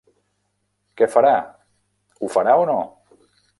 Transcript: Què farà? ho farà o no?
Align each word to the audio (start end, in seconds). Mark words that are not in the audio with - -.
Què 1.01 1.09
farà? 1.17 1.35
ho 2.21 2.33
farà 2.39 2.59
o 2.65 2.67
no? 2.73 2.81